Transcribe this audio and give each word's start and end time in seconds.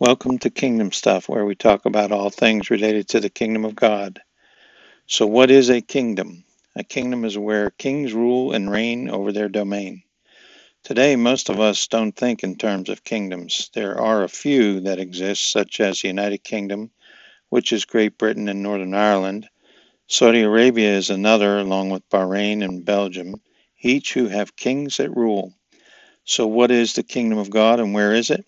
Welcome 0.00 0.38
to 0.38 0.50
Kingdom 0.50 0.92
Stuff, 0.92 1.28
where 1.28 1.44
we 1.44 1.56
talk 1.56 1.84
about 1.84 2.12
all 2.12 2.30
things 2.30 2.70
related 2.70 3.08
to 3.08 3.18
the 3.18 3.28
kingdom 3.28 3.64
of 3.64 3.74
God. 3.74 4.20
So, 5.08 5.26
what 5.26 5.50
is 5.50 5.70
a 5.70 5.80
kingdom? 5.80 6.44
A 6.76 6.84
kingdom 6.84 7.24
is 7.24 7.36
where 7.36 7.70
kings 7.70 8.14
rule 8.14 8.52
and 8.52 8.70
reign 8.70 9.10
over 9.10 9.32
their 9.32 9.48
domain. 9.48 10.04
Today, 10.84 11.16
most 11.16 11.48
of 11.48 11.58
us 11.58 11.88
don't 11.88 12.14
think 12.14 12.44
in 12.44 12.54
terms 12.54 12.88
of 12.88 13.02
kingdoms. 13.02 13.70
There 13.74 14.00
are 14.00 14.22
a 14.22 14.28
few 14.28 14.78
that 14.82 15.00
exist, 15.00 15.50
such 15.50 15.80
as 15.80 16.00
the 16.00 16.06
United 16.06 16.44
Kingdom, 16.44 16.92
which 17.48 17.72
is 17.72 17.84
Great 17.84 18.18
Britain 18.18 18.48
and 18.48 18.62
Northern 18.62 18.94
Ireland. 18.94 19.48
Saudi 20.06 20.42
Arabia 20.42 20.92
is 20.96 21.10
another, 21.10 21.58
along 21.58 21.90
with 21.90 22.08
Bahrain 22.08 22.62
and 22.62 22.84
Belgium, 22.84 23.34
each 23.80 24.12
who 24.14 24.28
have 24.28 24.54
kings 24.54 24.98
that 24.98 25.10
rule. 25.10 25.54
So, 26.24 26.46
what 26.46 26.70
is 26.70 26.92
the 26.92 27.02
kingdom 27.02 27.38
of 27.38 27.50
God 27.50 27.80
and 27.80 27.92
where 27.92 28.14
is 28.14 28.30
it? 28.30 28.46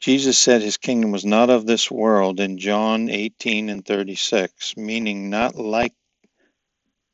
Jesus 0.00 0.38
said 0.38 0.62
his 0.62 0.78
kingdom 0.78 1.10
was 1.10 1.26
not 1.26 1.50
of 1.50 1.66
this 1.66 1.90
world 1.90 2.40
in 2.40 2.56
John 2.56 3.10
18 3.10 3.68
and 3.68 3.84
36, 3.84 4.74
meaning 4.78 5.28
not 5.28 5.56
like 5.56 5.92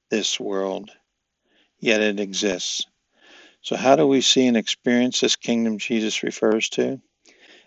this 0.09 0.39
world, 0.39 0.93
yet 1.81 2.01
it 2.01 2.21
exists. 2.21 2.85
So, 3.61 3.75
how 3.75 3.97
do 3.97 4.07
we 4.07 4.21
see 4.21 4.47
and 4.47 4.57
experience 4.57 5.19
this 5.19 5.35
kingdom 5.35 5.79
Jesus 5.79 6.23
refers 6.23 6.69
to? 6.71 7.01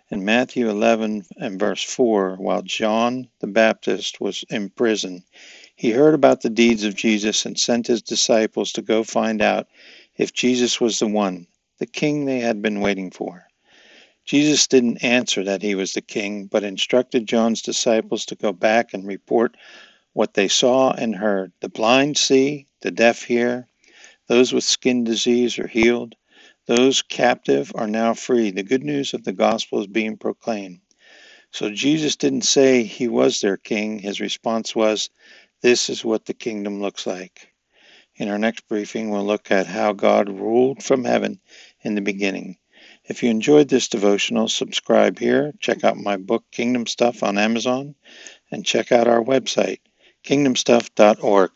In 0.08 0.24
Matthew 0.24 0.70
11 0.70 1.26
and 1.36 1.60
verse 1.60 1.82
4, 1.82 2.36
while 2.36 2.62
John 2.62 3.28
the 3.40 3.46
Baptist 3.46 4.22
was 4.22 4.42
in 4.48 4.70
prison, 4.70 5.22
he 5.76 5.90
heard 5.90 6.14
about 6.14 6.40
the 6.40 6.48
deeds 6.48 6.84
of 6.84 6.94
Jesus 6.94 7.44
and 7.44 7.60
sent 7.60 7.88
his 7.88 8.00
disciples 8.00 8.72
to 8.72 8.80
go 8.80 9.04
find 9.04 9.42
out 9.42 9.68
if 10.16 10.32
Jesus 10.32 10.80
was 10.80 10.98
the 10.98 11.06
one, 11.06 11.46
the 11.78 11.84
king 11.84 12.24
they 12.24 12.40
had 12.40 12.62
been 12.62 12.80
waiting 12.80 13.10
for. 13.10 13.49
Jesus 14.30 14.68
didn't 14.68 15.02
answer 15.02 15.42
that 15.42 15.60
he 15.60 15.74
was 15.74 15.92
the 15.92 16.00
king, 16.00 16.46
but 16.46 16.62
instructed 16.62 17.26
John's 17.26 17.62
disciples 17.62 18.24
to 18.26 18.36
go 18.36 18.52
back 18.52 18.94
and 18.94 19.04
report 19.04 19.56
what 20.12 20.34
they 20.34 20.46
saw 20.46 20.92
and 20.92 21.16
heard. 21.16 21.50
The 21.58 21.68
blind 21.68 22.16
see, 22.16 22.68
the 22.80 22.92
deaf 22.92 23.24
hear, 23.24 23.66
those 24.28 24.52
with 24.52 24.62
skin 24.62 25.02
disease 25.02 25.58
are 25.58 25.66
healed, 25.66 26.14
those 26.66 27.02
captive 27.02 27.72
are 27.74 27.88
now 27.88 28.14
free. 28.14 28.52
The 28.52 28.62
good 28.62 28.84
news 28.84 29.14
of 29.14 29.24
the 29.24 29.32
gospel 29.32 29.80
is 29.80 29.88
being 29.88 30.16
proclaimed. 30.16 30.78
So 31.50 31.72
Jesus 31.72 32.14
didn't 32.14 32.42
say 32.42 32.84
he 32.84 33.08
was 33.08 33.40
their 33.40 33.56
king. 33.56 33.98
His 33.98 34.20
response 34.20 34.76
was, 34.76 35.10
This 35.60 35.90
is 35.90 36.04
what 36.04 36.26
the 36.26 36.34
kingdom 36.34 36.80
looks 36.80 37.04
like. 37.04 37.48
In 38.14 38.28
our 38.28 38.38
next 38.38 38.68
briefing, 38.68 39.10
we'll 39.10 39.26
look 39.26 39.50
at 39.50 39.66
how 39.66 39.92
God 39.92 40.28
ruled 40.28 40.84
from 40.84 41.02
heaven 41.02 41.40
in 41.82 41.96
the 41.96 42.00
beginning. 42.00 42.59
If 43.10 43.24
you 43.24 43.30
enjoyed 43.30 43.68
this 43.68 43.88
devotional, 43.88 44.46
subscribe 44.46 45.18
here, 45.18 45.52
check 45.58 45.82
out 45.82 45.96
my 45.96 46.16
book 46.16 46.44
Kingdom 46.52 46.86
Stuff 46.86 47.24
on 47.24 47.38
Amazon, 47.38 47.96
and 48.52 48.64
check 48.64 48.92
out 48.92 49.08
our 49.08 49.20
website, 49.20 49.80
kingdomstuff.org. 50.24 51.50